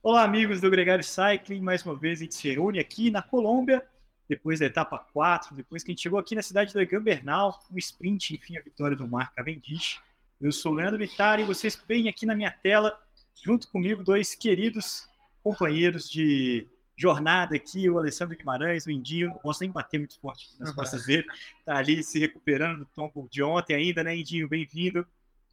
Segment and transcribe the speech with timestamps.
[0.00, 1.60] Olá, amigos do Gregário Cycling.
[1.60, 3.84] Mais uma vez a gente se reúne aqui na Colômbia,
[4.28, 7.76] depois da etapa 4, depois que a gente chegou aqui na cidade da Gambernal, um
[7.78, 10.00] sprint, enfim, a vitória do Mark Cavendish.
[10.40, 12.96] Eu sou o Leandro Vittar e vocês veem aqui na minha tela,
[13.44, 15.08] junto comigo, dois queridos
[15.42, 20.48] companheiros de jornada aqui, o Alessandro Guimarães, o Indinho, não posso nem bater muito forte
[20.60, 21.26] nas costas dele,
[21.66, 24.48] tá ali se recuperando do tombo de ontem ainda, né, Indinho?
[24.48, 25.04] Bem-vindo.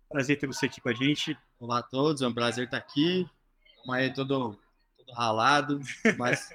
[0.08, 1.36] Prazer ter você aqui com a gente.
[1.60, 3.28] Olá a todos, é um prazer estar aqui.
[3.90, 4.58] Aí todo,
[4.98, 5.80] todo ralado,
[6.18, 6.50] mas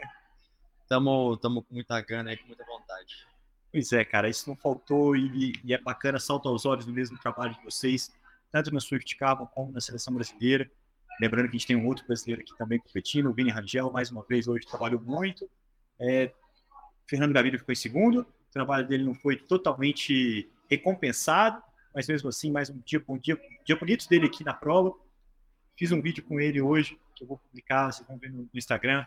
[0.82, 3.26] estamos com muita gana aí, com muita vontade.
[3.72, 7.16] Pois é, cara, isso não faltou e, e é bacana, salta aos olhos do mesmo
[7.18, 8.12] trabalho de vocês,
[8.50, 10.68] tanto na Swift Carbon como na seleção brasileira.
[11.20, 14.10] Lembrando que a gente tem um outro brasileiro aqui também competindo, o Vini Rangel, mais
[14.10, 15.48] uma vez, hoje trabalhou muito.
[16.00, 16.32] É,
[17.06, 21.62] Fernando Gaviria ficou em segundo, o trabalho dele não foi totalmente recompensado,
[21.94, 24.94] mas mesmo assim, mais um dia, um dia, um dia bonito dele aqui na prova.
[25.80, 28.50] Fiz um vídeo com ele hoje, que eu vou publicar, vocês vão ver no, no
[28.52, 29.06] Instagram.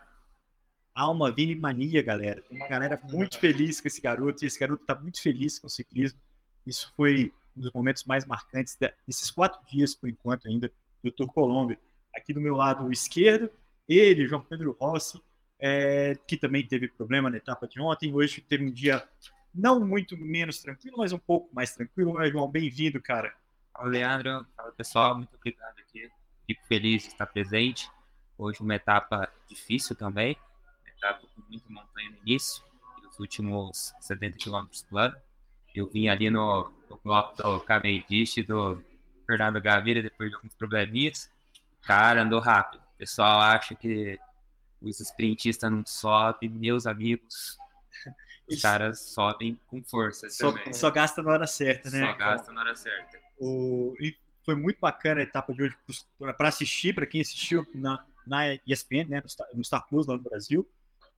[0.95, 2.41] Alma Vini Mania, galera.
[2.41, 5.67] Tem uma galera muito feliz com esse garoto, e esse garoto está muito feliz com
[5.67, 6.19] o ciclismo.
[6.65, 10.71] Isso foi um dos momentos mais marcantes desses quatro dias, por enquanto, ainda,
[11.03, 11.77] do Tour Colômbia
[12.11, 13.51] aqui do meu lado esquerdo,
[13.87, 15.21] ele, João Pedro Rossi,
[15.59, 18.11] é, que também teve problema na etapa de ontem.
[18.11, 19.07] Hoje teve um dia
[19.53, 22.13] não muito menos tranquilo, mas um pouco mais tranquilo.
[22.15, 23.31] Mas, João, bem-vindo, cara.
[23.71, 24.47] Fala, Leandro.
[24.57, 25.15] Fala, pessoal.
[25.15, 25.72] Muito obrigado
[26.73, 27.87] feliz de estar presente.
[28.35, 30.35] Hoje uma etapa difícil também.
[30.81, 32.63] Uma etapa com muita montanha no início.
[33.07, 35.15] Os últimos 70 quilômetros plano.
[35.75, 38.83] Eu vim ali no, no bloco do Cavendish do
[39.27, 41.29] Fernando Gaviria depois de alguns probleminhas.
[41.83, 42.81] Cara, andou rápido.
[42.81, 44.19] O pessoal acha que
[44.81, 47.55] os sprintistas não sobem, meus amigos.
[48.49, 50.27] Os caras sobem com força.
[50.29, 52.07] Só, só, gasta na hora certa, né?
[52.11, 53.19] Só gasta na hora certa.
[53.39, 55.75] O, e foi muito bacana a etapa de hoje
[56.37, 60.67] para assistir, para quem assistiu na, na ESPN, né, no Star Plus lá no Brasil.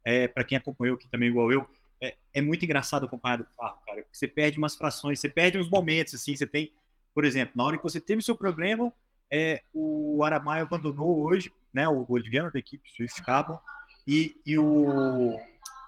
[0.04, 1.68] É, para quem acompanhou aqui também, igual eu,
[2.02, 4.06] é, é muito engraçado acompanhar do carro, cara.
[4.12, 6.36] Você perde umas frações, você perde uns momentos, assim.
[6.36, 6.72] Você tem,
[7.14, 8.94] por exemplo, na hora que você teve o seu problema,
[9.32, 13.60] é, o Aramaio abandonou hoje, né, o Oliviano da equipe Swift Carbon,
[14.08, 15.40] e, e o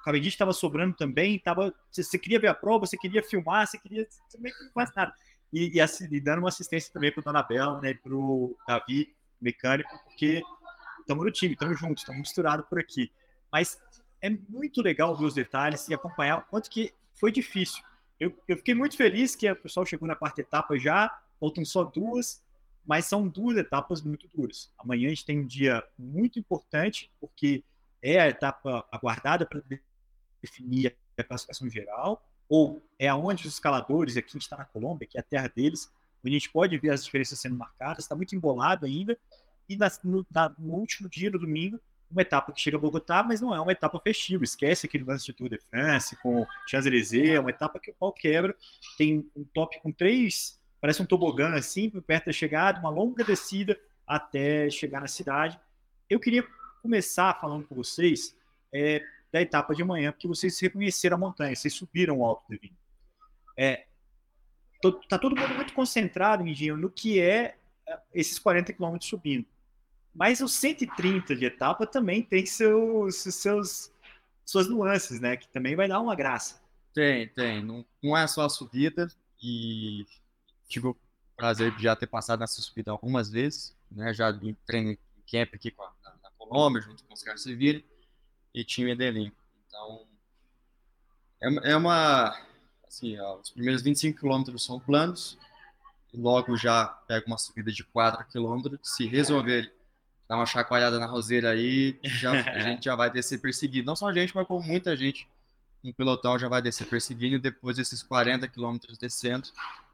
[0.03, 3.77] Cavendish estava sobrando também, tava, você, você, queria ver a prova, você queria filmar, você
[3.77, 5.13] queria, você meio que não faz nada.
[5.51, 9.89] E, e, e dando uma assistência também para o Donabel, né, para o Davi, mecânico,
[10.03, 10.41] porque
[10.99, 13.11] estamos no time, estamos juntos, estamos misturados por aqui.
[13.51, 13.79] Mas
[14.21, 17.83] é muito legal ver os detalhes e acompanhar o quanto que foi difícil.
[18.19, 21.83] Eu, eu fiquei muito feliz que o pessoal chegou na quarta etapa já, faltam só
[21.83, 22.43] duas,
[22.85, 24.71] mas são duas etapas muito duras.
[24.77, 27.63] Amanhã a gente tem um dia muito importante, porque
[28.01, 29.61] é a etapa aguardada para
[30.41, 35.07] definir a classificação geral, ou é aonde os escaladores, aqui a gente está na Colômbia,
[35.07, 35.91] que é a terra deles,
[36.23, 39.17] onde a gente pode ver as diferenças sendo marcadas, está muito embolado ainda,
[39.69, 43.21] e na, no, na, no, último dia, no domingo, uma etapa que chega a Bogotá,
[43.21, 47.31] mas não é uma etapa festiva, esquece aquele lance de Tour de France com Champs-Élysées,
[47.31, 48.55] é uma etapa que o pau quebra,
[48.97, 53.77] tem um top com três parece um tobogã assim, perto da chegada, uma longa descida
[54.05, 55.59] até chegar na cidade.
[56.09, 56.45] Eu queria
[56.81, 58.35] começar falando com vocês
[58.73, 59.01] é,
[59.31, 62.75] da etapa de manhã, porque vocês reconheceram a montanha, vocês subiram o Alto Divino.
[63.57, 63.85] É,
[64.81, 69.45] tô, tá todo mundo muito concentrado, Mindinho, no que é, é esses 40 quilômetros subindo.
[70.13, 73.91] Mas os 130 de etapa também tem seus, seus,
[74.43, 75.37] suas nuances, né?
[75.37, 76.59] Que também vai dar uma graça.
[76.93, 77.63] Tem, tem.
[77.63, 79.07] Não, não é só a subida
[79.41, 80.05] e
[80.67, 80.97] tive o
[81.35, 84.11] prazer de já ter passado nessa subida algumas vezes, né?
[84.11, 84.97] Já em treino
[85.31, 87.83] camp aqui a, na, na, Colômbia, junto com os caras civis
[88.59, 89.31] e tinha o Medellín.
[89.67, 90.01] Então,
[91.39, 92.35] é, é uma,
[92.87, 95.37] assim, ó, os primeiros 25 quilômetros são planos,
[96.11, 99.71] e logo já pega uma subida de 4 quilômetros, se resolver
[100.27, 103.85] dar uma chacoalhada na roseira aí, já, a gente já vai descer perseguido.
[103.85, 105.27] Não só a gente, mas como muita gente,
[105.83, 109.49] um pelotão já vai descer perseguindo, depois desses 40 quilômetros descendo,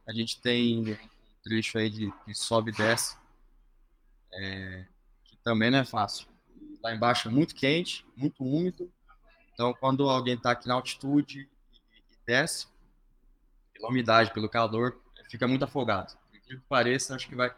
[0.08, 0.98] a gente tem um
[1.44, 3.18] trecho aí de, de sobe e desce,
[4.32, 4.86] é,
[5.26, 6.33] que também não é fácil.
[6.84, 8.92] Lá embaixo é muito quente, muito úmido.
[9.54, 12.68] Então, quando alguém está aqui na altitude e, e desce,
[13.74, 15.00] pela umidade, pelo calor,
[15.30, 16.14] fica muito afogado.
[16.30, 17.54] Por que pareça, acho que vai.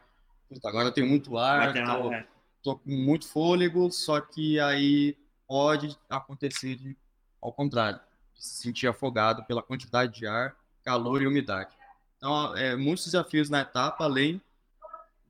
[0.47, 2.27] Puta, agora eu tenho muito ar, tô, né?
[2.61, 5.17] tô, com muito fôlego, só que aí
[5.47, 6.95] pode acontecer de,
[7.41, 7.99] ao contrário,
[8.35, 11.75] de se sentir afogado pela quantidade de ar, calor e umidade.
[12.17, 14.39] Então, é, muitos desafios na etapa, além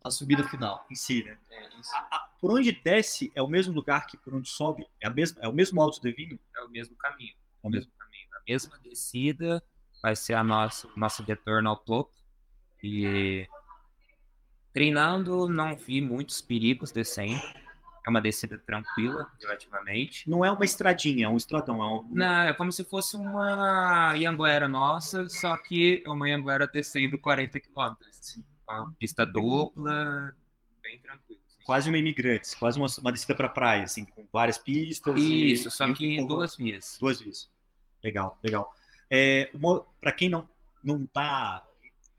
[0.06, 0.86] da subida final.
[0.90, 1.38] Em si, né?
[1.50, 1.96] É, em si.
[1.96, 4.86] A, a, por onde desce é o mesmo lugar que por onde sobe?
[5.02, 6.40] É, a mesma, é o mesmo alto de vinho?
[6.56, 7.34] É o mesmo caminho.
[7.64, 8.28] É o mesmo caminho.
[8.34, 9.64] A mesma descida
[10.02, 12.14] vai ser a nossa, nosso retorno ao topo.
[12.84, 13.48] E
[14.72, 17.42] treinando, não vi muitos perigos descendo.
[18.06, 20.30] É uma descida tranquila, relativamente.
[20.30, 21.82] Não é uma estradinha, é um estradão.
[21.82, 22.08] É um...
[22.12, 27.60] Não, é como se fosse uma Ianguera nossa, só que é uma Ianguera descendo 40
[27.60, 27.96] km.
[28.68, 30.36] Uma pista dupla,
[30.82, 31.40] bem tranquila.
[31.48, 31.64] assim.
[31.66, 35.16] Quase uma imigrantes, quase uma, uma descida para praia, assim, com várias pistas.
[35.18, 36.98] e- Isso, só e que em duas vias.
[37.00, 37.50] Duas vezes.
[38.04, 38.74] Legal, legal.
[39.10, 39.52] É,
[40.02, 40.48] para quem não
[40.84, 41.64] não está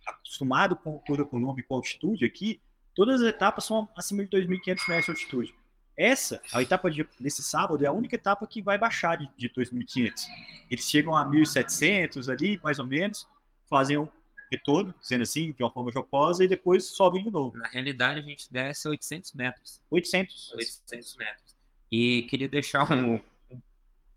[0.04, 2.60] acostumado com Colômbia e com a altitude aqui,
[2.94, 5.54] todas as etapas são acima de 2.500 metros de altitude.
[5.96, 9.48] Essa, a etapa de, desse sábado, é a única etapa que vai baixar de, de
[9.48, 10.26] 2.500.
[10.70, 13.26] Eles chegam a 1.700 ali, mais ou menos,
[13.70, 14.08] fazem um
[14.50, 17.56] retorno, sendo assim, de uma forma jocosa, e depois sobem de novo.
[17.56, 19.80] Na realidade, a gente desce 800 metros.
[19.90, 20.52] 800.
[20.54, 21.56] 800 metros.
[21.90, 23.20] E queria deixar um-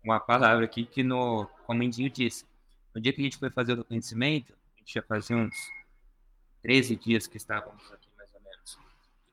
[0.02, 2.44] uma palavra aqui que, no, como o disse,
[2.94, 5.54] no dia que a gente foi fazer o reconhecimento, a gente já fazia uns
[6.62, 8.78] 13 dias que estávamos aqui, mais ou menos.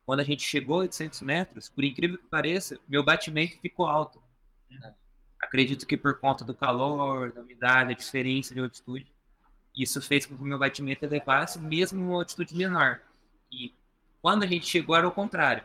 [0.05, 4.21] Quando a gente chegou a 800 metros, por incrível que pareça, meu batimento ficou alto.
[5.39, 9.11] Acredito que por conta do calor, da umidade, da diferença de altitude,
[9.77, 13.01] isso fez com que o meu batimento elevasse, mesmo em uma altitude menor.
[13.51, 13.74] E
[14.21, 15.63] quando a gente chegou, era o contrário.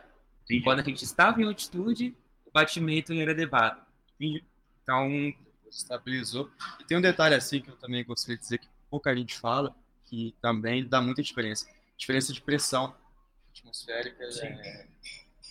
[0.63, 2.15] Quando a gente estava em altitude,
[2.45, 3.81] o batimento era elevado.
[4.19, 4.43] Entendi.
[4.83, 5.09] Então,
[5.69, 6.51] estabilizou.
[6.79, 9.75] E tem um detalhe assim que eu também gostaria de dizer que pouca gente fala,
[10.05, 11.67] que também dá muita diferença.
[11.97, 12.95] Diferença de pressão
[13.49, 14.87] atmosférica é,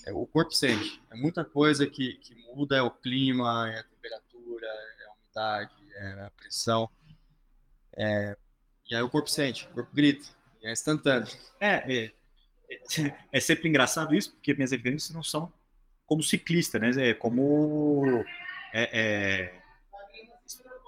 [0.06, 1.00] é- o corpo sente.
[1.11, 5.73] É muita coisa que, que muda, é o clima, é a temperatura, é a umidade,
[5.94, 6.91] é a pressão.
[7.94, 8.37] É,
[8.93, 10.27] e aí o corpo sente, o corpo grita,
[10.62, 11.27] e é instantâneo.
[11.59, 12.12] É, é,
[13.33, 15.50] é, sempre engraçado isso, porque minhas referências não são
[16.05, 16.91] como ciclista, né?
[16.99, 18.23] É como
[18.75, 19.61] é, é,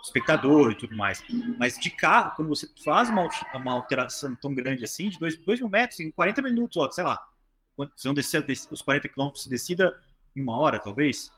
[0.02, 1.24] espectador e tudo mais.
[1.58, 5.68] Mas de carro, quando você faz uma, uma alteração tão grande assim, de 2 mil
[5.70, 7.26] metros, em 40 minutos, ó, sei lá,
[7.74, 9.98] quando- vocês vão descer des- os 40 quilômetros de descida
[10.36, 11.32] em uma hora, talvez,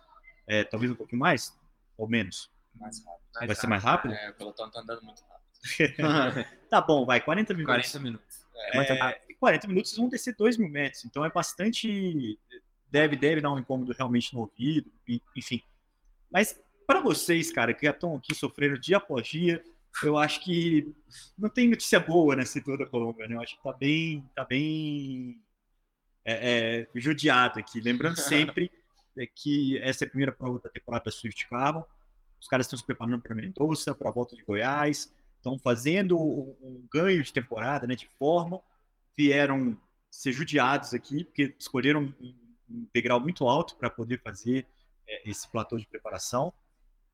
[0.48, 1.56] é, talvez um pouquinho mais,
[1.96, 2.50] ou menos.
[2.74, 3.46] Mais rápido.
[3.46, 4.14] Vai ser mais rápido?
[4.14, 5.35] É, o pelotão tá andando muito rápido.
[6.68, 7.92] Tá bom, vai, 40 minutos.
[7.92, 8.46] 40 minutos.
[8.72, 12.38] É, em 40 minutos vocês vão descer 2 mil metros, então é bastante.
[12.90, 14.90] Deve, deve dar um incômodo realmente no ouvido,
[15.36, 15.62] enfim.
[16.30, 19.62] Mas para vocês, cara, que já estão aqui sofrendo dia após dia,
[20.02, 20.94] eu acho que
[21.36, 23.34] não tem notícia boa nessa toda a Colômbia, né?
[23.34, 25.40] Eu acho que tá bem, tá bem
[26.24, 27.80] é, é, judiado aqui.
[27.80, 28.70] Lembrando sempre
[29.16, 31.84] é, que essa é a primeira prova da temporada da Swift Carbon.
[32.40, 35.12] Os caras estão se preparando para Mendoza, para a volta de Goiás,
[35.46, 38.60] estão fazendo um, ganho de temporada, né, de forma,
[39.16, 39.78] vieram
[40.10, 44.66] ser judiados aqui, porque escolheram um, degrau muito alto para poder fazer
[45.06, 46.52] é, esse platô de preparação.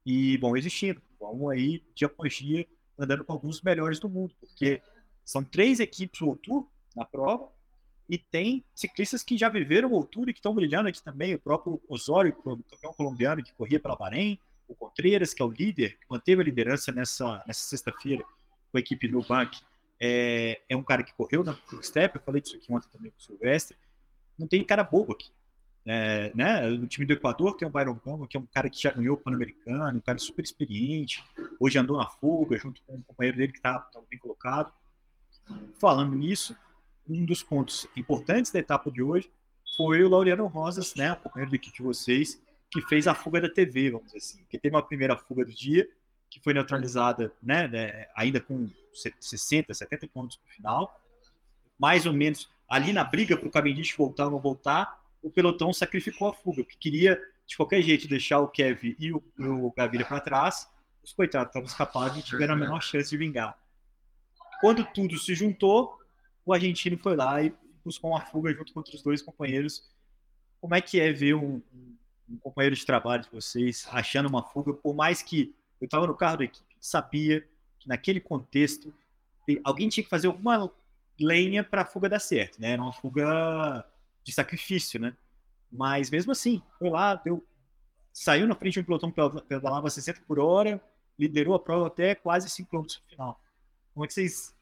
[0.05, 1.01] E, bom, existindo.
[1.21, 2.67] Vamos aí, dia após dia,
[2.99, 4.81] andando com alguns melhores do mundo, porque
[5.25, 7.49] são três equipes World Tour na prova,
[8.09, 11.35] e tem ciclistas que já viveram o e que estão brilhando aqui também.
[11.35, 14.39] O próprio Osório, o campeão colombiano que corria pela Bahrein,
[14.73, 18.25] o Contreiras, que é o líder, que manteve a liderança nessa, nessa sexta-feira
[18.71, 19.61] com a equipe do Bank,
[20.01, 23.19] é, é um cara que correu na Step, eu falei disso aqui ontem também com
[23.19, 23.77] o Silvestre.
[24.37, 25.31] Não tem cara bobo aqui.
[25.85, 26.69] É, né?
[26.71, 29.15] No time do Equador tem o Byron Gama, que é um cara que já ganhou
[29.15, 31.25] o Pan-Americano, um cara super experiente.
[31.61, 34.73] Hoje andou na fuga junto com um companheiro dele que está bem colocado.
[35.79, 36.57] Falando nisso,
[37.09, 39.31] um dos pontos importantes da etapa de hoje
[39.77, 42.41] foi o Laureano Rosas, né, companheiro da equipe de vocês,
[42.73, 44.45] que fez a fuga da TV, vamos dizer assim.
[44.49, 45.87] Que teve uma primeira fuga do dia,
[46.31, 48.69] que foi neutralizada, né, né, ainda com
[49.21, 50.99] 60, 70 pontos no final.
[51.79, 55.73] Mais ou menos ali na briga para o Cavendish voltar ou não voltar, o pelotão
[55.73, 60.07] sacrificou a fuga, porque queria, de qualquer jeito, deixar o Kevin e o, o Gaviria
[60.07, 60.67] para trás.
[61.05, 63.59] Os coitados estavam escapados e tiveram a menor chance de vingar.
[64.61, 65.99] Quando tudo se juntou,
[66.47, 67.53] o argentino foi lá e
[67.85, 69.91] buscou uma fuga junto com outros dois companheiros.
[70.61, 71.97] Como é que é ver um, um-
[72.33, 76.17] um companheiro de trabalho de vocês achando uma fuga, por mais que eu estava no
[76.17, 77.47] carro da equipe, sabia
[77.79, 78.93] que naquele contexto
[79.65, 80.71] alguém tinha que fazer alguma
[81.21, 82.71] lenha para a fuga dar certo, né?
[82.71, 83.85] Era uma fuga
[84.25, 85.17] de sacrifício, né?
[85.71, 87.45] Mas mesmo assim, foi lá, deu,
[88.13, 90.81] saiu na frente de um pelotão que pedala- pedalava 60 por hora,
[91.19, 93.41] liderou a prova até quase 5 km no final.
[93.93, 94.55] Como é que vocês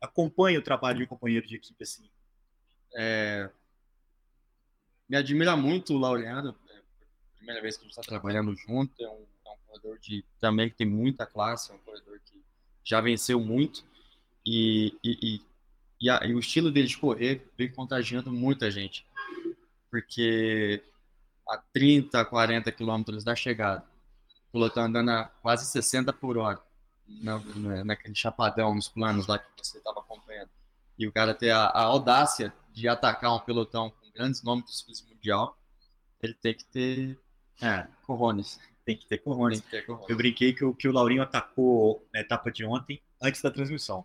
[0.00, 2.08] acompanham o trabalho de um companheiro de equipe assim?
[2.94, 3.48] É,
[5.08, 6.56] me admira muito o Laureano.
[7.42, 8.92] Primeira vez que a gente está trabalhando junto.
[9.02, 12.40] É um, é um corredor de, também que tem muita classe, é um corredor que
[12.84, 13.84] já venceu muito.
[14.46, 15.42] E, e, e,
[16.02, 19.04] e, a- e o estilo dele de correr vem contagiando muita gente.
[19.90, 20.82] Porque
[21.48, 23.84] a 30, 40 quilômetros da chegada,
[24.48, 26.60] o piloto tá andando a quase 60 por hora.
[27.08, 30.50] Na, na- naquele chapadão, nos planos lá que você estava acompanhando.
[30.98, 34.70] E o cara ter a, a audácia de atacar um pelotão com grandes nomes do
[34.70, 35.58] ciclismo mundial
[36.22, 37.18] Ele tem que ter
[37.60, 38.58] É, corrones.
[38.84, 39.60] tem que ter corrones.
[39.60, 40.08] Tem que ter corrones.
[40.10, 44.04] Eu brinquei que, o- que o Laurinho atacou na etapa de ontem, antes da transmissão.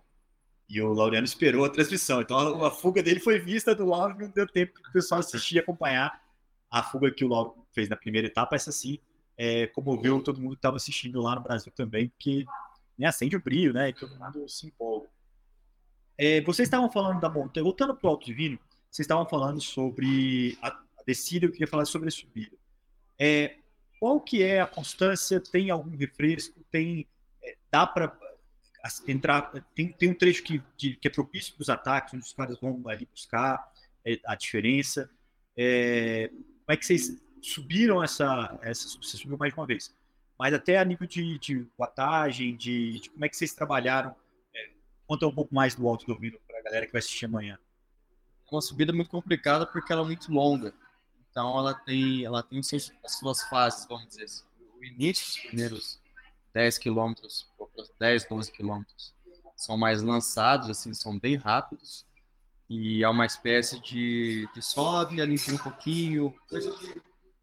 [0.70, 2.22] E o Laureano esperou a transmissão.
[2.22, 5.20] Então a, a fuga dele foi vista do Lauro, não deu tempo para o pessoal
[5.20, 6.22] assistir e acompanhar
[6.70, 8.56] a fuga que o Lauro fez na primeira etapa.
[8.56, 9.00] Essa sim
[9.38, 12.44] é, comoveu todo mundo que estava assistindo lá no Brasil também, porque
[12.98, 13.90] né, acende o brilho, né?
[13.90, 15.08] E todo mundo se empolga.
[16.18, 20.58] É, vocês estavam falando da montanha, voltando para o Alto Divino, vocês estavam falando sobre
[20.62, 22.58] a, a descida, eu queria falar sobre a subida.
[23.20, 23.58] É,
[24.00, 25.40] qual que é a constância?
[25.40, 26.64] Tem algum refresco?
[26.72, 27.08] Tem
[27.44, 28.16] é, dá para
[29.08, 29.52] entrar?
[29.76, 32.60] Tem, tem um trecho que, de- que é propício para os ataques, onde os caras
[32.60, 33.72] vão ali buscar
[34.06, 35.10] é, a diferença.
[35.56, 38.88] É, como é que vocês subiram essa, essa?
[39.02, 39.96] Você subiu mais uma vez,
[40.38, 44.16] mas até a nível de, de watagem, de, de como é que vocês trabalharam?
[44.56, 44.70] É,
[45.08, 47.58] conta um pouco mais do Alto Domínio para a galera que vai assistir amanhã.
[48.50, 50.74] É uma subida muito complicada porque ela é muito longa.
[51.38, 54.44] Então ela tem, ela tem as suas fases, vamos dizer assim.
[54.76, 56.02] O início, os primeiros
[56.52, 59.14] 10 quilômetros, ou 10, 12 quilômetros,
[59.56, 62.08] são mais lançados, assim, são bem rápidos.
[62.68, 66.34] E é uma espécie de, de sobe, alivia um pouquinho,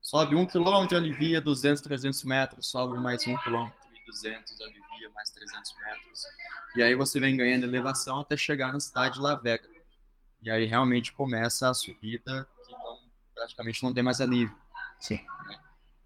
[0.03, 5.31] sobe um quilômetro, alivia 200, 300 metros, sobe mais um quilômetro e 200, alivia mais
[5.31, 6.23] 300 metros.
[6.75, 9.71] E aí você vem ganhando elevação até chegar na cidade de La Vega.
[10.43, 12.45] E aí realmente começa a subida
[13.35, 14.57] praticamente não tem mais alívio.
[15.01, 15.21] Sim.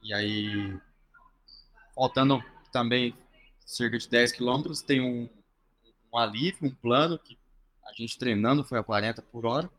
[0.02, 0.78] E aí,
[1.94, 2.42] faltando
[2.72, 3.14] também
[3.64, 5.28] cerca de 10 quilômetros, tem um,
[6.12, 7.38] um alívio, um plano que
[7.84, 9.70] a gente treinando foi a 40 por hora.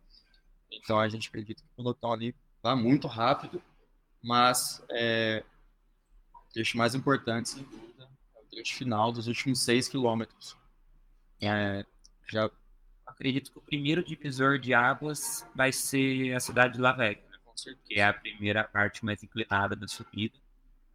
[0.71, 3.61] Então a gente acredita que o pelotão ali vai muito rápido,
[4.21, 5.43] mas é,
[6.33, 10.55] o trecho mais importante, sem dúvida, é o trecho final dos últimos 6 quilômetros.
[11.41, 11.85] É,
[12.27, 12.51] já
[13.09, 17.21] Acredito que o primeiro divisor de águas vai ser a cidade de La Vega,
[17.85, 20.37] que é a primeira parte mais inclinada da subida.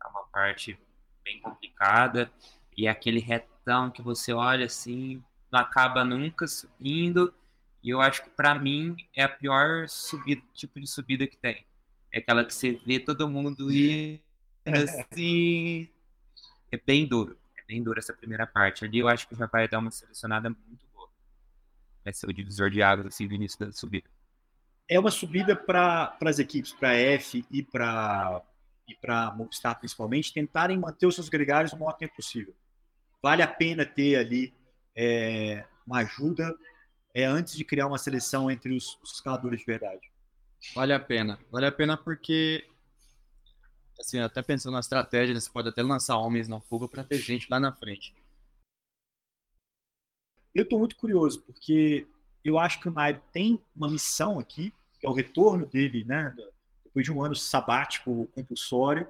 [0.02, 0.78] É uma parte
[1.24, 2.30] bem complicada
[2.76, 7.32] e é aquele retão que você olha assim, não acaba nunca subindo.
[7.82, 11.64] E eu acho que para mim é a pior subida, tipo de subida que tem.
[12.10, 14.22] É aquela que você vê todo mundo ir
[14.64, 15.88] assim.
[16.70, 17.38] É bem duro.
[17.56, 18.84] É bem duro essa primeira parte.
[18.84, 21.08] Ali eu acho que já vai dar uma selecionada muito boa.
[22.02, 24.08] Vai ser o divisor de águas assim do início da subida.
[24.88, 28.42] É uma subida para as equipes, para a F e para
[28.86, 32.54] e para Movistar principalmente, tentarem manter os seus gregários o maior tempo possível.
[33.22, 34.52] Vale a pena ter ali
[34.94, 36.54] é, uma ajuda
[37.14, 40.12] é, antes de criar uma seleção entre os, os escaladores de verdade.
[40.74, 41.38] Vale a pena.
[41.50, 42.68] Vale a pena porque,
[43.98, 47.46] assim, até pensando na estratégia, você pode até lançar homens na fuga para ter gente
[47.50, 48.14] lá na frente.
[50.54, 52.06] Eu estou muito curioso, porque
[52.44, 56.34] eu acho que o Nairo tem uma missão aqui, que é o retorno dele, né?
[56.84, 59.06] Depois de um ano sabático compulsório.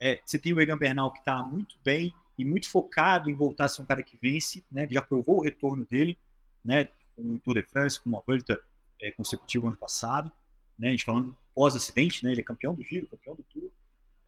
[0.00, 3.66] É, você tem o Egan Bernal que está muito bem e muito focado em voltar
[3.66, 4.86] a ser um cara que vence, né?
[4.90, 6.18] Já provou o retorno dele,
[6.64, 6.88] né?
[7.14, 8.60] Com o Tour de France, com uma volta
[9.00, 10.30] é, consecutiva ano passado,
[10.78, 10.88] né?
[10.88, 12.32] A gente falando pós-acidente, né?
[12.32, 13.70] Ele é campeão do Giro, campeão do Tour.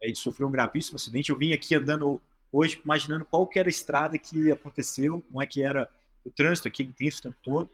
[0.01, 1.29] É, ele sofreu um gravíssimo acidente.
[1.29, 5.45] Eu vim aqui andando hoje, imaginando qual que era a estrada que aconteceu, como é
[5.45, 5.89] que era
[6.23, 7.69] o trânsito aqui intenso o tempo todo.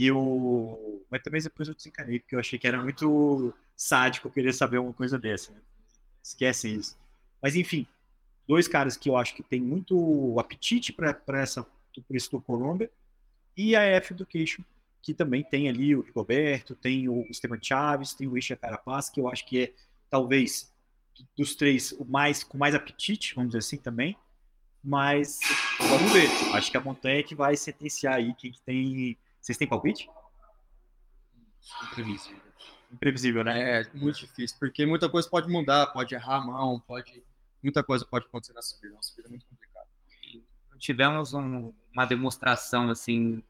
[0.00, 1.04] E eu.
[1.10, 4.94] Mas também depois eu desencanei, porque eu achei que era muito sádico querer saber uma
[4.94, 5.52] coisa dessa.
[5.52, 5.60] Né?
[6.22, 6.98] Esquece isso.
[7.42, 7.86] Mas enfim,
[8.48, 11.66] dois caras que eu acho que tem muito apetite para essa
[12.08, 12.90] esse Tour Colômbia
[13.54, 14.62] e a F Education,
[15.02, 19.20] que também tem ali o Rigoberto, tem o Esteban Chaves, tem o Isha Carapaz, que
[19.20, 19.72] eu acho que é
[20.08, 20.72] talvez
[21.36, 24.16] dos três o mais com mais apetite, vamos dizer assim também.
[24.82, 25.40] Mas
[25.78, 26.30] vamos ver.
[26.54, 29.18] Acho que a montanha é que vai sentenciar aí quem que tem.
[29.50, 30.08] Vocês têm palpite?
[31.90, 32.40] Imprevisível.
[32.92, 33.80] Imprevisível, né?
[33.80, 37.20] É muito difícil, porque muita coisa pode mudar, pode errar a mão, pode.
[37.60, 38.92] Muita coisa pode acontecer na subida.
[38.94, 39.86] É uma subida muito complicada.
[40.70, 43.42] Não tivemos um- uma demonstração assim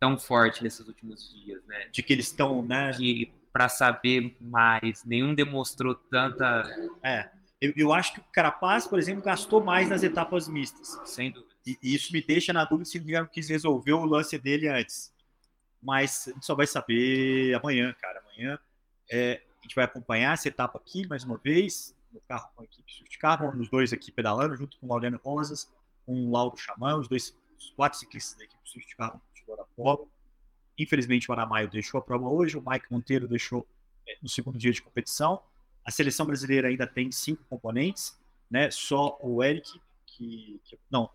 [0.00, 1.88] tão forte nesses últimos dias, né?
[1.88, 2.90] De que eles estão, né?
[2.94, 6.62] Que para saber mais, nenhum demonstrou tanta,
[7.02, 7.30] É.
[7.60, 10.98] Eu, eu acho que o Carapaz, por exemplo, gastou mais nas etapas mistas.
[11.04, 11.52] sem dúvida.
[11.66, 15.12] E, e isso me deixa na dúvida se ele quis resolver o lance dele antes.
[15.88, 18.20] Mas a gente só vai saber amanhã, cara.
[18.20, 18.58] Amanhã
[19.10, 22.64] é, a gente vai acompanhar essa etapa aqui mais uma vez, no carro com a
[22.66, 25.72] equipe Swift Car, vamos os dois aqui pedalando, junto com o Laureano Rosas,
[26.04, 29.62] com o Lauro Xamã, os dois, os quatro ciclistas da equipe Swift Car vão continuar
[29.62, 30.04] a prova.
[30.78, 33.66] Infelizmente o Aramaio deixou a prova hoje, o Mike Monteiro deixou
[34.06, 35.42] é, no segundo dia de competição.
[35.86, 38.14] A seleção brasileira ainda tem cinco componentes,
[38.50, 38.70] né?
[38.70, 41.08] Só o Eric, que, que não,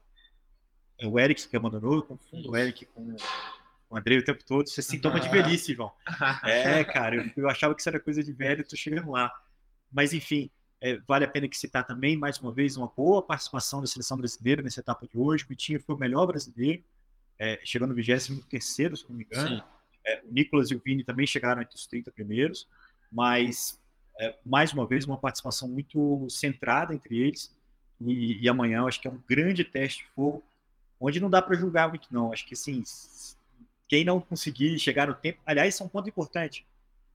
[0.97, 3.15] é o Eric que abandonou, eu confundo o Eric com
[3.93, 4.65] o Andrei o tempo todo.
[4.65, 5.91] Isso é sintoma de velhice, Ivan.
[6.43, 9.31] É, cara, eu, eu achava que isso era coisa de velho, tô chegando lá.
[9.91, 10.49] mas enfim,
[10.81, 14.17] é, vale a pena que citar também, mais uma vez, uma boa participação da seleção
[14.17, 15.45] brasileira nessa etapa de hoje.
[15.45, 16.83] O Vitinho foi o melhor brasileiro,
[17.39, 19.63] é, chegou no 23, se não me engano.
[20.05, 22.67] É, o Nicolas e o Vini também chegaram entre os 30 primeiros,
[23.11, 23.79] mas,
[24.19, 27.55] é, mais uma vez, uma participação muito centrada entre eles.
[28.01, 30.43] E, e amanhã eu acho que é um grande teste de fogo,
[30.99, 32.33] onde não dá para julgar muito, não.
[32.33, 32.83] Acho que, assim,
[33.87, 35.39] quem não conseguir chegar no tempo.
[35.45, 36.65] Aliás, isso é um ponto importante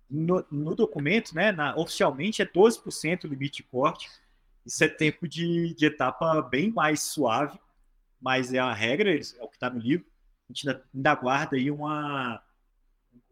[0.09, 4.09] no, no documento, né, na, oficialmente é 12% o limite de corte.
[4.65, 7.59] Isso é tempo de, de etapa bem mais suave,
[8.21, 10.07] mas é a regra, é o que está no livro.
[10.49, 12.43] A gente ainda, ainda aguarda aí uma,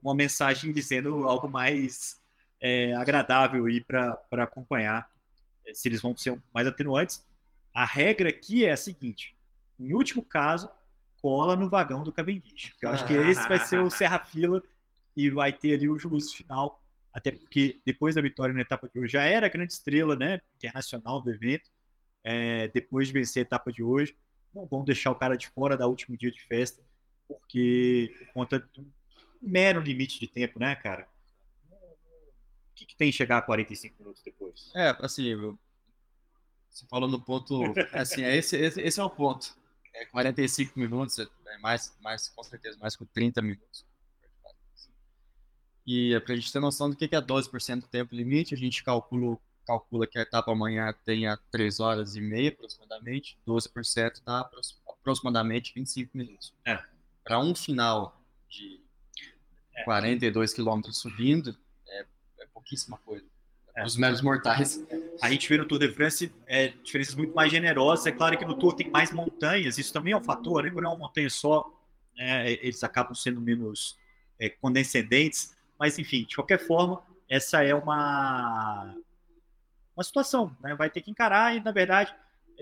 [0.03, 2.21] uma mensagem dizendo algo mais
[2.61, 5.11] é, agradável aí para acompanhar,
[5.67, 7.25] é, se eles vão ser mais atenuantes.
[7.73, 9.35] A regra aqui é a seguinte:
[9.79, 10.71] em último caso,
[11.27, 12.73] cola no vagão do Cavendish.
[12.81, 14.63] Eu acho que esse vai ser o serra-fila
[15.17, 16.81] e vai ter ali o juízo final,
[17.13, 20.41] até porque depois da vitória na etapa de hoje já era a grande estrela né,
[20.55, 21.69] internacional do evento,
[22.23, 24.17] é, depois de vencer a etapa de hoje,
[24.55, 26.81] não vão deixar o cara de fora da último dia de festa,
[27.27, 28.87] porque por conta do
[29.43, 31.09] mero limite de tempo, né, cara?
[31.73, 34.71] O que, que tem chegar a 45 minutos depois?
[34.77, 35.35] É, assim,
[36.71, 39.57] você falou no ponto, assim, é esse, esse, esse é o ponto.
[39.97, 43.85] É 45 minutos, é mais, mais, com certeza, mais que 30 minutos.
[45.87, 48.59] E é para a gente ter noção do que é 12% do tempo limite, a
[48.59, 54.51] gente calcula, calcula que a etapa amanhã tenha 3 horas e meia aproximadamente, 12% dá
[54.87, 56.53] aproximadamente 25 minutos.
[56.65, 56.79] É.
[57.25, 58.81] Para um final de
[59.85, 61.57] 42 quilômetros subindo,
[61.89, 62.07] é,
[62.41, 63.25] é pouquíssima coisa.
[63.77, 63.85] É.
[63.85, 64.83] Os meros mortais.
[65.21, 68.07] A gente vê no Tour de France é, diferenças muito mais generosas.
[68.07, 70.63] É claro que no Tour tem mais montanhas, isso também é um fator.
[70.63, 70.71] Né?
[70.71, 71.71] Não é uma montanha só,
[72.17, 72.53] né?
[72.53, 73.99] eles acabam sendo menos
[74.39, 75.55] é, condescendentes.
[75.79, 78.95] Mas, enfim, de qualquer forma, essa é uma,
[79.95, 80.57] uma situação.
[80.63, 80.75] Né?
[80.75, 82.15] Vai ter que encarar e, na verdade,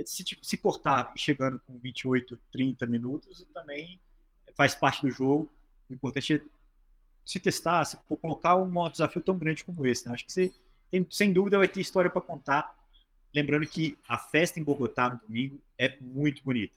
[0.04, 4.00] se, tipo, se cortar chegando com 28, 30 minutos, também
[4.56, 5.48] faz parte do jogo.
[5.88, 6.42] O importante é
[7.24, 10.08] se testar, se colocar um desafio tão grande como esse.
[10.08, 10.14] Né?
[10.14, 10.52] Acho que você,
[10.94, 12.72] tem, sem dúvida vai ter história para contar.
[13.34, 16.72] Lembrando que a festa em Bogotá no domingo é muito bonita.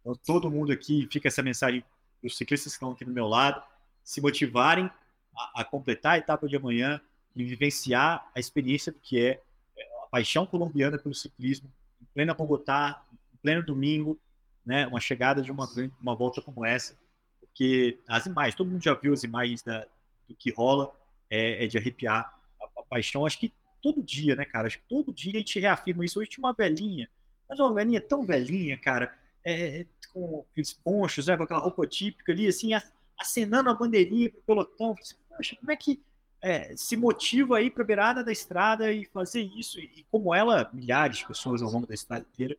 [0.00, 1.82] Então, todo mundo aqui, fica essa mensagem
[2.20, 3.62] para os ciclistas que estão aqui do meu lado,
[4.04, 4.90] se motivarem
[5.34, 7.00] a, a, completar a etapa de amanhã
[7.34, 9.40] e vivenciar a experiência do que é,
[9.76, 14.18] é a paixão colombiana pelo ciclismo, em plena Bogotá, em pleno domingo,
[14.66, 15.66] né, uma chegada de uma,
[16.00, 16.96] uma volta como essa,
[17.40, 19.86] porque as imagens, todo mundo já viu as imagens da,
[20.28, 20.92] do que rola,
[21.30, 23.52] é, é de arrepiar a, a, paixão, acho que
[23.82, 26.52] todo dia, né, cara, acho que todo dia a gente reafirma isso, hoje tinha uma
[26.52, 27.08] velhinha,
[27.48, 29.14] mas uma velhinha tão velhinha, cara,
[29.44, 32.70] é, com aqueles ponchos, né, com aquela roupa típica ali, assim,
[33.18, 34.94] acenando a bandeirinha pro pelotão,
[35.28, 36.00] poxa, como é que
[36.40, 39.78] é, se motiva aí para a beirada da estrada e fazer isso?
[39.78, 42.56] E como ela, milhares de pessoas ao longo da estrada inteira.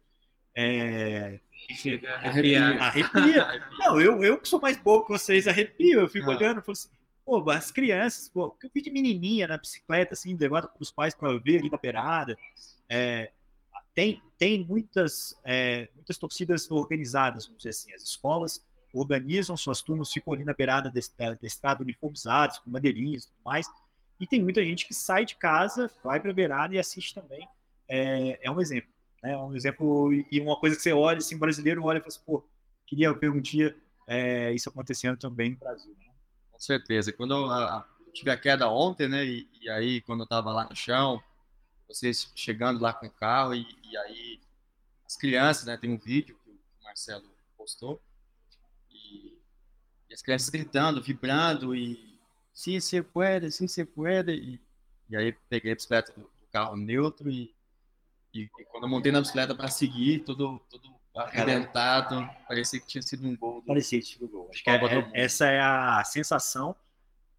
[0.56, 1.40] É,
[1.72, 2.66] Chega arrepia.
[2.80, 3.68] arrepia.
[3.80, 6.02] Não, eu, eu que sou mais bobo que vocês, arrepio.
[6.02, 6.36] Eu fico ah.
[6.36, 6.90] olhando e falo assim,
[7.26, 11.14] pô, as crianças, pô, eu vi de menininha na bicicleta, assim, levada para os pais
[11.14, 12.38] para ver ali na beirada.
[12.90, 13.32] É,
[13.94, 20.12] tem, tem muitas, é, muitas torcidas organizadas, vamos dizer assim, as escolas organizam suas turmas,
[20.12, 21.00] ficam ali na beirada da
[21.48, 23.68] estrada uniformizados, com bandeirinhas e tudo mais.
[24.20, 27.48] E tem muita gente que sai de casa, vai para a beirada e assiste também.
[27.88, 28.90] É, é um exemplo.
[29.22, 29.32] Né?
[29.32, 32.22] É um exemplo e uma coisa que você olha, assim, brasileiro olha e fala assim,
[32.26, 32.46] pô,
[32.86, 33.76] queria ver um dia
[34.08, 35.96] é, isso acontecendo também no Brasil.
[35.98, 36.03] Né?
[36.64, 37.12] Certeza.
[37.12, 40.66] Quando eu, a, tive a queda ontem, né, e, e aí quando eu estava lá
[40.70, 41.22] no chão,
[41.88, 44.40] vocês chegando lá com o carro e, e aí
[45.06, 48.02] as crianças, né, tem um vídeo que o Marcelo postou,
[50.10, 52.18] as crianças gritando, vibrando e
[52.54, 54.32] sim, se puede, sim, se puede.
[54.32, 54.62] E,
[55.10, 57.54] e aí peguei a bicicleta do, carro neutro e,
[58.32, 63.02] e, e, quando eu montei na bicicleta para seguir, todo, todo arrebentado, parecia que tinha
[63.02, 63.64] sido um gol.
[63.66, 64.50] Parecia que tinha sido um gol.
[64.52, 66.76] Acho que é, é, essa é a sensação.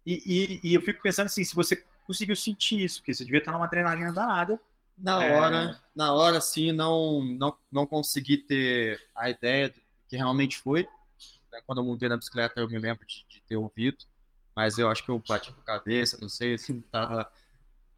[0.05, 3.51] E, e, eu fico pensando assim, se você conseguiu sentir isso, porque você devia estar
[3.51, 4.59] numa treinagem danada.
[4.97, 5.35] Na é...
[5.35, 10.87] hora, na hora, sim, não, não, não consegui ter a ideia do que realmente foi
[11.65, 13.97] quando eu montei na bicicleta eu me lembro de, de ter ouvido,
[14.55, 17.31] mas eu acho que eu bati com a cabeça, não sei se estava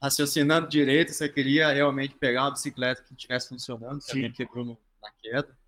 [0.02, 4.66] raciocinando direito, se eu queria realmente pegar uma bicicleta que estivesse funcionando, se alguém quebrou
[4.66, 5.67] na queda e, e, e,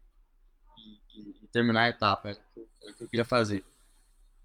[1.51, 3.63] terminar a etapa, era o que eu queria fazer.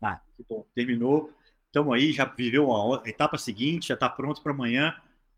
[0.03, 1.33] Ah, que bom, terminou.
[1.67, 4.95] Estamos aí, já viveu a etapa seguinte, já está pronto para amanhã,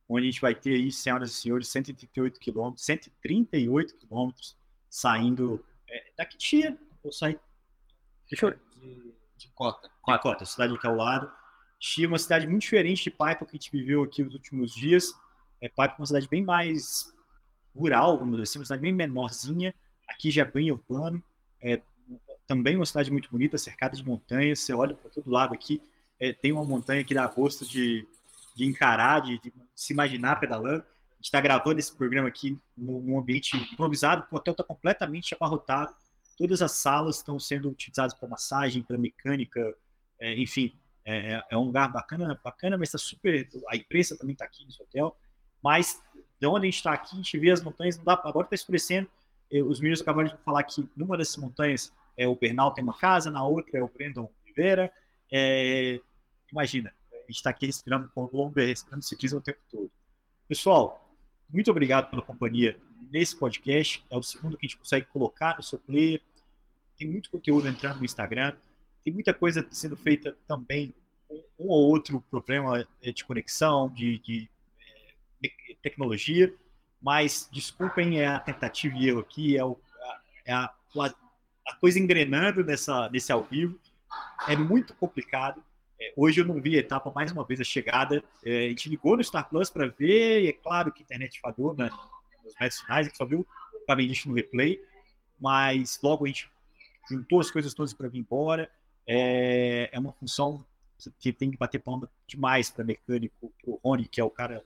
[0.09, 4.57] onde a gente vai ter aí, senhoras e senhores, 138 quilômetros, 138 quilômetros
[4.89, 7.39] saindo é, da Quitia, vou sair
[8.29, 8.51] Deixa eu...
[8.81, 9.91] de, de Cota.
[10.03, 10.23] Cota.
[10.23, 11.31] Cota, cidade que é ao lado.
[11.79, 15.13] Chia, uma cidade muito diferente de Paipa que a gente viveu aqui nos últimos dias.
[15.61, 17.15] É, Pipe é uma cidade bem mais
[17.75, 19.75] rural, vamos dizer assim, uma cidade bem menorzinha.
[20.09, 21.23] Aqui já é bem urbano.
[21.67, 21.83] É,
[22.47, 24.61] também uma cidade muito bonita, cercada de montanhas.
[24.61, 25.83] Você olha para todo lado aqui,
[26.21, 28.07] é, tem uma montanha que dá gosto de,
[28.55, 30.83] de encarar, de, de se imaginar pedalando.
[30.83, 35.93] A gente está gravando esse programa aqui num ambiente improvisado, o hotel está completamente abarrotado.
[36.39, 39.75] Todas as salas estão sendo utilizadas para massagem, para mecânica,
[40.21, 40.73] é, enfim,
[41.05, 43.49] é, é, é, um lugar bacana, bacana, mas está super.
[43.69, 45.17] A imprensa também está aqui nesse hotel.
[45.63, 46.01] Mas
[46.39, 48.55] de onde a gente está aqui, a gente vê as montanhas, não dá, agora está
[48.55, 49.09] escurecendo.
[49.51, 53.31] Os meninos acabaram de falar que numa dessas montanhas é, o Bernal tem uma casa,
[53.31, 54.93] na outra é o Brandon Oliveira.
[55.31, 56.01] É,
[56.51, 59.91] imagina, a gente está aqui respirando com Colômbia, respirando ciclismo o tempo todo.
[60.49, 61.09] Pessoal,
[61.49, 62.77] muito obrigado pela companhia
[63.11, 64.05] nesse podcast.
[64.11, 66.21] É o segundo que a gente consegue colocar no seu player.
[66.97, 68.55] Tem muito conteúdo entrando no Instagram.
[69.05, 70.95] Tem muita coisa sendo feita também
[71.59, 74.49] um ou outro problema de conexão, de, de,
[75.41, 76.53] de tecnologia,
[77.01, 79.79] mas desculpem é a tentativa e erro aqui, é, o,
[80.45, 83.79] é a, a, coisa engrenando nessa, nesse ao vivo.
[84.49, 85.63] É muito complicado.
[86.01, 88.23] É, hoje eu não vi a etapa mais uma vez a chegada.
[88.45, 91.41] É, a gente ligou no Star Plus para ver, e é claro que a internet
[91.41, 91.91] falhou né,
[92.45, 93.47] nos metros finais, a gente só viu
[93.87, 94.81] Cavendish no replay,
[95.41, 96.51] mas logo a gente
[97.09, 98.71] juntou as coisas todas para vir embora.
[99.07, 100.65] É, é uma função
[101.19, 104.65] que tem que bater palma demais para mecânico, para o Rony, que é o cara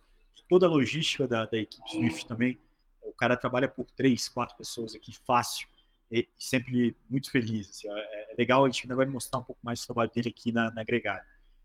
[0.51, 2.59] toda a logística da, da equipe Swift também.
[3.01, 5.69] O cara trabalha por três, quatro pessoas aqui, fácil,
[6.11, 7.71] e sempre muito feliz.
[7.71, 10.29] Assim, é, é, legal, a gente ainda vai mostrar um pouco mais do trabalho dele
[10.29, 11.25] aqui na, na Agregada.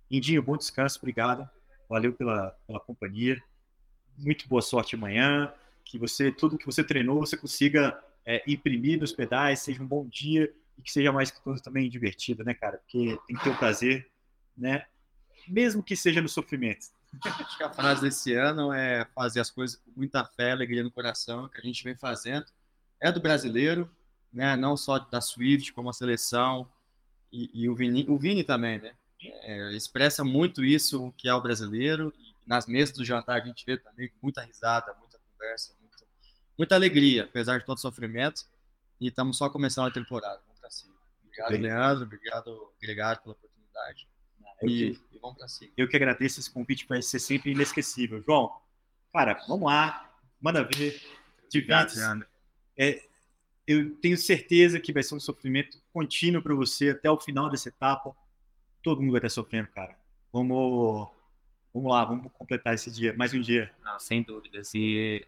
[0.10, 1.50] Indinho, bom descanso, obrigado.
[1.90, 3.42] Valeu pela, pela companhia.
[4.18, 5.52] Muito boa sorte amanhã.
[5.84, 10.08] Que você, tudo que você treinou, você consiga é, imprimir nos pedais, seja um bom
[10.08, 12.78] dia e que seja mais que tudo também divertido, né, cara?
[12.78, 14.10] Porque tem que ter o prazer
[14.58, 14.86] né?
[15.48, 16.88] Mesmo que seja no sofrimento.
[17.24, 20.92] Acho que a frase desse ano é fazer as coisas com muita fé, alegria no
[20.92, 22.46] coração, que a gente vem fazendo.
[23.00, 23.90] É do brasileiro,
[24.32, 24.56] né?
[24.56, 26.70] Não só da Swift, como a seleção
[27.32, 28.94] e, e o, Vini, o Vini também, né?
[29.22, 32.14] É, expressa muito isso que é o brasileiro.
[32.46, 36.06] nas mesas do jantar a gente vê também muita risada, muita conversa, muita,
[36.58, 38.44] muita alegria, apesar de todo o sofrimento.
[39.00, 40.40] E estamos só começando a temporada.
[40.46, 40.96] Vamos pra cima.
[41.24, 41.62] Obrigado, Bem.
[41.62, 42.04] Leandro.
[42.06, 44.08] Obrigado, obrigado pela oportunidade.
[44.60, 45.72] Que, e vamos cima.
[45.76, 48.22] Eu que agradeço esse convite, para ser sempre inesquecível.
[48.26, 48.52] João,
[49.14, 50.12] cara, vamos lá,
[50.42, 51.02] manda ver.
[51.50, 51.98] Divides.
[52.78, 53.02] É,
[53.68, 57.70] eu tenho certeza que vai ser um sofrimento contínuo para você até o final dessa
[57.70, 58.16] etapa.
[58.82, 59.98] Todo mundo vai estar sofrendo, cara.
[60.32, 61.08] Vamos,
[61.74, 63.72] vamos lá, vamos completar esse dia, mais um dia.
[63.84, 64.74] Não, sem dúvidas.
[64.76, 65.26] E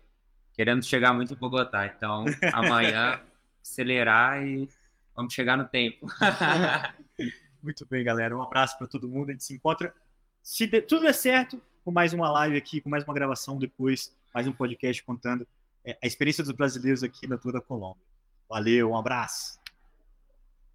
[0.54, 3.22] querendo chegar muito em Bogotá, então amanhã
[3.62, 4.70] acelerar e
[5.16, 6.08] vamos chegar no tempo.
[7.62, 8.36] Muito bem, galera.
[8.36, 9.30] Um abraço para todo mundo.
[9.30, 9.94] A gente se encontra,
[10.42, 14.14] se de, tudo der certo, com mais uma live aqui, com mais uma gravação depois,
[14.34, 15.48] mais um podcast contando
[15.84, 18.02] é, a experiência dos brasileiros aqui na Tour da Colômbia.
[18.50, 19.60] Valeu, um abraço.